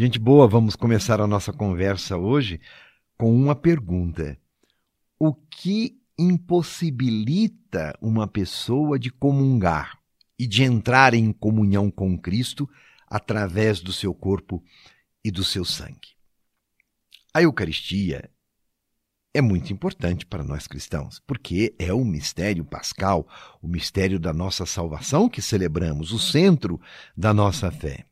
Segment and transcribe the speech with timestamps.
[0.00, 2.60] Gente boa, vamos começar a nossa conversa hoje
[3.18, 4.38] com uma pergunta:
[5.18, 9.98] O que impossibilita uma pessoa de comungar
[10.38, 12.70] e de entrar em comunhão com Cristo
[13.08, 14.62] através do seu corpo
[15.24, 16.14] e do seu sangue?
[17.34, 18.30] A Eucaristia
[19.34, 23.26] é muito importante para nós cristãos, porque é o mistério pascal,
[23.60, 26.80] o mistério da nossa salvação que celebramos, o centro
[27.16, 28.06] da nossa fé.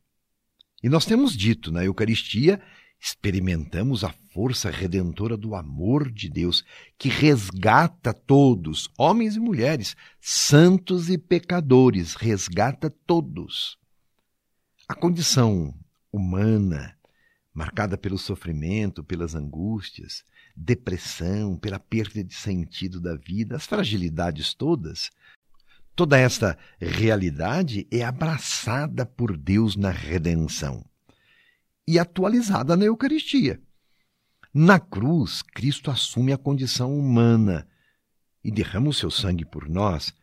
[0.83, 2.61] E nós temos dito na Eucaristia,
[2.99, 6.63] experimentamos a força redentora do amor de Deus,
[6.97, 13.77] que resgata todos, homens e mulheres, santos e pecadores, resgata todos.
[14.87, 15.73] A condição
[16.11, 16.95] humana,
[17.53, 20.23] marcada pelo sofrimento, pelas angústias,
[20.55, 25.09] depressão, pela perda de sentido da vida, as fragilidades todas,
[25.97, 30.85] toda esta realidade é abraçada por Deus na redenção
[31.87, 33.59] e atualizada na Eucaristia.
[34.53, 37.67] Na cruz, Cristo assume a condição humana
[38.43, 40.13] e derrama o seu sangue por nós,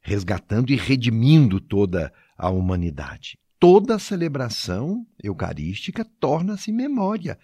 [0.00, 3.36] resgatando e redimindo toda a humanidade.
[3.58, 7.36] Toda a celebração eucarística torna-se memória,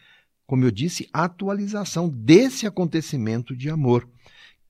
[0.46, 4.08] como eu disse, atualização desse acontecimento de amor.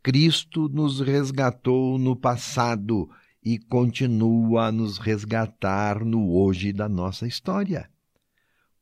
[0.03, 3.09] Cristo nos resgatou no passado
[3.43, 7.91] e continua a nos resgatar no hoje da nossa história.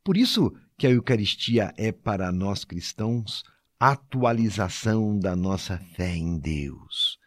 [0.03, 3.43] Por isso que a Eucaristia é para nós cristãos
[3.79, 7.17] atualização da nossa fé em Deus.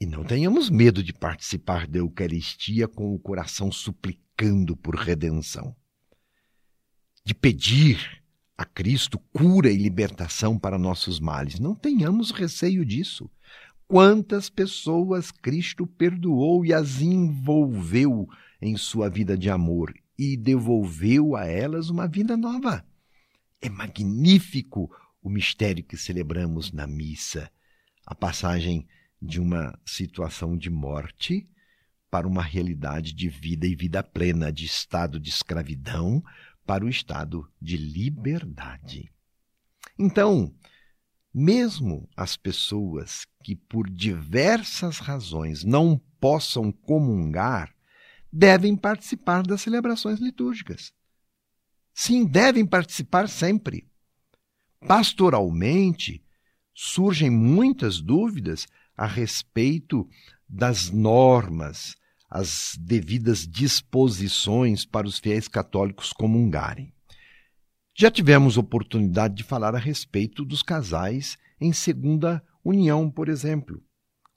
[0.00, 5.74] E não tenhamos medo de participar da Eucaristia com o coração suplicando por redenção.
[7.24, 8.22] De pedir
[8.56, 11.60] a Cristo cura e libertação para nossos males.
[11.60, 13.30] Não tenhamos receio disso.
[13.86, 18.26] Quantas pessoas Cristo perdoou e as envolveu
[18.60, 22.84] em sua vida de amor e devolveu a elas uma vida nova.
[23.60, 24.90] É magnífico
[25.22, 27.50] o mistério que celebramos na missa,
[28.06, 28.86] a passagem
[29.20, 31.48] de uma situação de morte
[32.10, 36.22] para uma realidade de vida e vida plena, de estado de escravidão
[36.66, 39.10] para o estado de liberdade.
[39.98, 40.52] Então,
[41.32, 47.74] mesmo as pessoas que por diversas razões não possam comungar
[48.32, 50.92] devem participar das celebrações litúrgicas.
[51.94, 53.88] Sim, devem participar sempre.
[54.86, 56.22] Pastoralmente,
[56.74, 58.66] surgem muitas dúvidas
[58.96, 60.08] a respeito
[60.48, 61.96] das normas,
[62.28, 66.92] as devidas disposições para os fiéis católicos comungarem.
[67.96, 73.82] Já tivemos oportunidade de falar a respeito dos casais em segunda união, por exemplo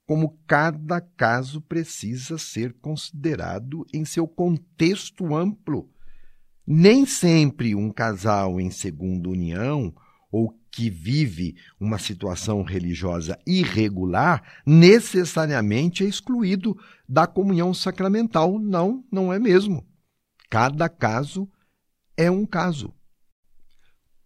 [0.10, 5.88] como cada caso precisa ser considerado em seu contexto amplo.
[6.66, 9.94] Nem sempre um casal em segunda união
[10.32, 18.60] ou que vive uma situação religiosa irregular necessariamente é excluído da comunhão sacramental.
[18.60, 19.86] Não, não é mesmo.
[20.50, 21.50] Cada caso
[22.16, 22.94] é um caso.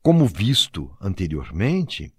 [0.01, 2.13] Como visto anteriormente,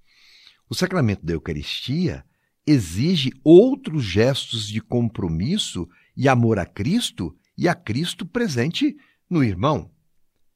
[0.69, 2.25] o sacramento da Eucaristia
[2.67, 5.87] exige outros gestos de compromisso
[6.17, 8.97] e amor a Cristo e a Cristo presente
[9.29, 9.91] no irmão.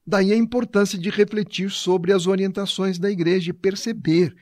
[0.08, 4.34] Daí a importância de refletir sobre as orientações da igreja e perceber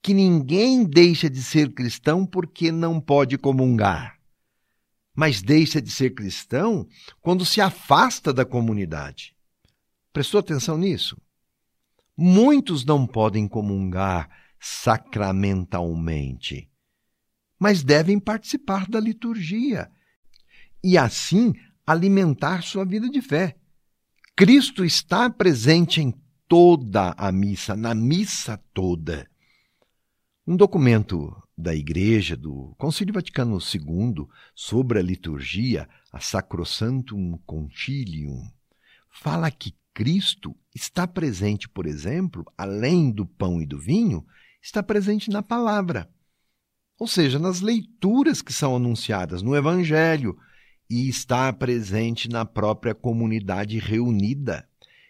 [0.00, 4.16] que ninguém deixa de ser cristão porque não pode comungar,
[5.14, 6.86] mas deixa de ser cristão
[7.20, 9.34] quando se afasta da comunidade.
[10.12, 11.20] Prestou atenção nisso?
[12.16, 14.30] Muitos não podem comungar
[14.60, 16.70] sacramentalmente
[17.62, 19.88] mas devem participar da liturgia
[20.82, 21.52] e assim
[21.86, 23.54] alimentar sua vida de fé.
[24.36, 26.14] Cristo está presente em
[26.48, 29.28] toda a missa, na missa toda.
[30.46, 38.50] Um documento da Igreja do Concílio Vaticano II sobre a liturgia, a Sacrosantum Concilium,
[39.10, 44.26] fala que Cristo está presente, por exemplo, além do pão e do vinho,
[44.62, 46.08] está presente na palavra
[47.02, 50.38] ou seja, nas leituras que são anunciadas no Evangelho,
[50.92, 54.68] e está presente na própria comunidade reunida,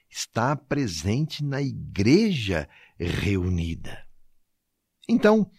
[0.08, 4.06] está presente na igreja reunida.
[5.08, 5.50] Então,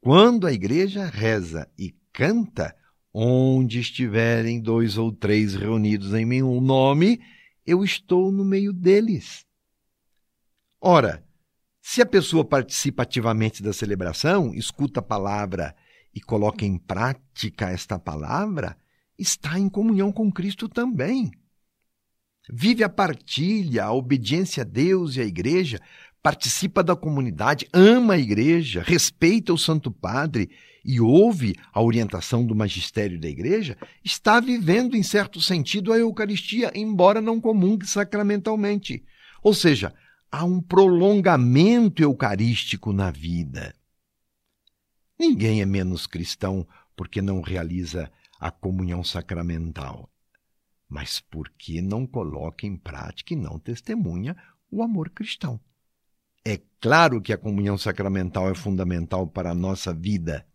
[0.00, 2.74] quando a igreja reza e canta,
[3.12, 7.20] onde estiverem dois ou três reunidos em meu nome,
[7.66, 9.44] eu estou no meio deles.
[10.80, 11.22] Ora,
[11.82, 15.76] se a pessoa participa ativamente da celebração, escuta a palavra
[16.14, 18.74] e coloca em prática esta palavra,
[19.18, 21.30] está em comunhão com Cristo também.
[22.50, 25.78] vive a partilha, a obediência a Deus e à igreja,
[26.22, 30.50] participa da comunidade, ama a igreja, respeita o Santo Padre
[30.84, 36.72] e ouve a orientação do magistério da igreja, está vivendo, em certo sentido, a Eucaristia,
[36.74, 39.04] embora não comungue sacramentalmente.
[39.42, 39.94] Ou seja,
[40.32, 43.74] há um prolongamento eucarístico na vida.
[45.18, 46.66] Ninguém é menos cristão
[46.96, 50.10] porque não realiza a comunhão sacramental,
[50.88, 54.36] mas porque não coloca em prática e não testemunha
[54.70, 55.60] o amor cristão.
[56.44, 60.46] É claro que a comunhão sacramental é fundamental para a nossa vida,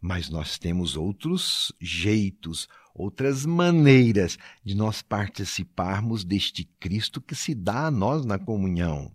[0.00, 7.86] mas nós temos outros jeitos, outras maneiras de nós participarmos deste Cristo que se dá
[7.86, 9.14] a nós na comunhão.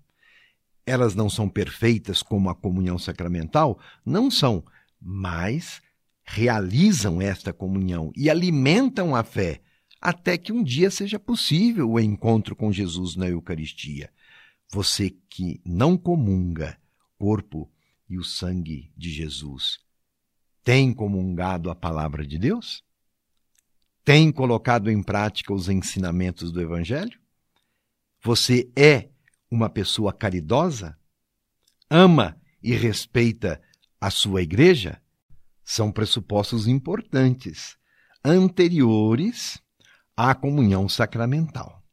[0.86, 3.80] Elas não são perfeitas como a comunhão sacramental?
[4.04, 4.64] Não são,
[5.00, 5.82] mas
[6.32, 9.62] realizam esta comunhão e alimentam a fé
[10.00, 14.14] até que um dia seja possível o encontro com Jesus na Eucaristia.
[14.72, 16.80] Você que não comunga
[17.18, 17.70] corpo
[18.08, 19.80] e o sangue de Jesus,
[20.64, 22.84] tem comungado a palavra de Deus?
[24.06, 27.20] Tem colocado em prática os ensinamentos do Evangelho?
[28.22, 29.10] Você é
[29.50, 30.96] uma pessoa caridosa?
[31.90, 33.60] Ama e respeita
[34.00, 35.02] a sua igreja?
[35.72, 37.78] São pressupostos importantes,
[38.26, 39.62] anteriores
[40.18, 41.86] à comunhão sacramental.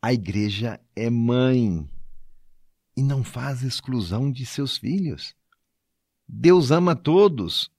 [0.00, 1.86] A igreja é mãe
[2.96, 5.36] e não faz exclusão de seus filhos.
[6.26, 7.70] Deus ama todos.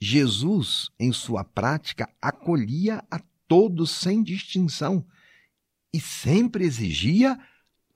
[0.00, 5.04] Jesus, em sua prática, acolhia a todos sem distinção
[5.92, 7.36] e sempre exigia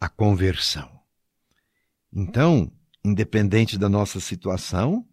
[0.01, 1.01] a conversão.
[2.13, 2.69] Então,
[3.05, 5.08] independente da nossa situação,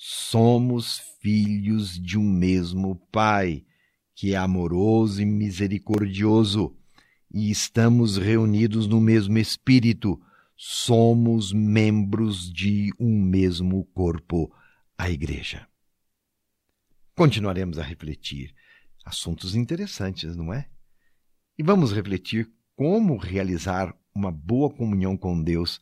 [0.00, 3.64] somos filhos de um mesmo Pai,
[4.14, 6.76] que é amoroso e misericordioso,
[7.28, 10.20] e estamos reunidos no mesmo Espírito.
[10.56, 14.54] Somos membros de um mesmo corpo,
[14.96, 15.66] a Igreja.
[17.16, 18.54] Continuaremos a refletir.
[19.04, 20.68] Assuntos interessantes, não é?
[21.58, 25.80] E vamos refletir como realizar uma boa comunhão com Deus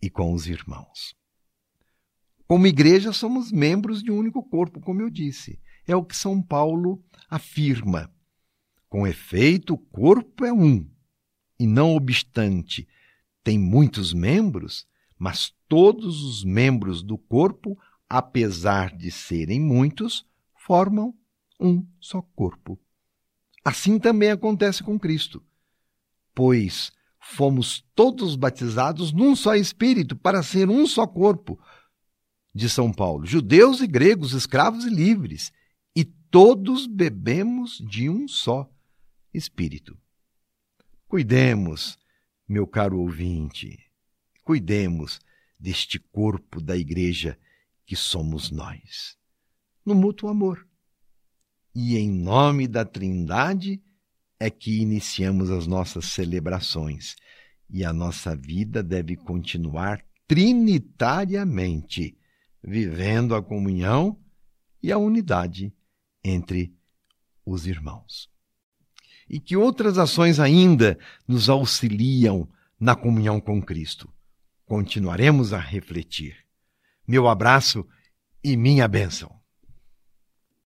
[0.00, 1.14] e com os irmãos.
[2.46, 5.60] Como igreja, somos membros de um único corpo, como eu disse.
[5.86, 8.10] É o que São Paulo afirma.
[8.88, 10.88] Com efeito, o corpo é um.
[11.58, 12.86] E não obstante,
[13.42, 14.86] tem muitos membros,
[15.18, 21.14] mas todos os membros do corpo, apesar de serem muitos, formam
[21.60, 22.78] um só corpo.
[23.64, 25.42] Assim também acontece com Cristo,
[26.34, 31.58] pois fomos todos batizados num só Espírito para ser um só corpo.
[32.54, 35.52] De São Paulo, judeus e gregos, escravos e livres,
[35.94, 38.70] e todos bebemos de um só
[39.32, 39.98] Espírito.
[41.08, 41.98] Cuidemos,
[42.48, 43.78] meu caro ouvinte,
[44.44, 45.18] cuidemos
[45.58, 47.38] deste corpo da Igreja
[47.84, 49.16] que somos nós,
[49.84, 50.66] no mútuo amor.
[51.74, 53.82] E em nome da Trindade
[54.38, 57.16] é que iniciamos as nossas celebrações.
[57.68, 62.16] E a nossa vida deve continuar trinitariamente,
[62.66, 64.18] vivendo a comunhão
[64.82, 65.72] e a unidade
[66.24, 66.74] entre
[67.44, 68.30] os irmãos.
[69.28, 74.12] E que outras ações ainda nos auxiliam na comunhão com Cristo?
[74.64, 76.36] Continuaremos a refletir.
[77.06, 77.86] Meu abraço
[78.42, 79.43] e minha bênção.